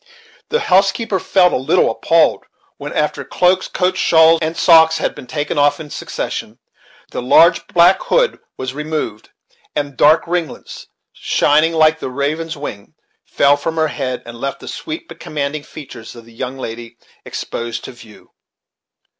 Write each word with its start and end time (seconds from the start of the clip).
The 0.49 0.61
housekeeper 0.61 1.19
felt 1.19 1.53
a 1.53 1.57
little 1.57 1.91
appalled, 1.91 2.45
when, 2.77 2.91
after 2.91 3.23
cloaks, 3.23 3.67
coats, 3.67 3.99
shawls, 3.99 4.39
and 4.41 4.57
socks 4.57 4.97
had 4.97 5.13
been 5.13 5.27
taken 5.27 5.59
off 5.59 5.79
in 5.79 5.91
succession, 5.91 6.57
the 7.11 7.21
large 7.21 7.67
black 7.67 8.01
hood 8.05 8.39
was 8.57 8.73
removed, 8.73 9.29
and 9.75 9.91
the 9.91 9.97
dark 9.97 10.23
ringlets, 10.25 10.87
shining 11.13 11.73
like 11.73 11.99
the 11.99 12.09
raven's 12.09 12.57
wing, 12.57 12.95
fell 13.25 13.57
from 13.57 13.75
her 13.75 13.89
head, 13.89 14.23
and 14.25 14.41
left 14.41 14.59
the 14.59 14.67
sweet 14.67 15.07
but 15.07 15.19
commanding 15.19 15.61
features 15.61 16.15
of 16.15 16.25
the 16.25 16.33
young 16.33 16.57
lady 16.57 16.97
exposed 17.23 17.83
to 17.83 17.91
view. 17.91 18.31